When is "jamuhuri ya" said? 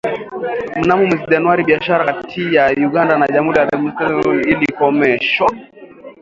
3.27-3.65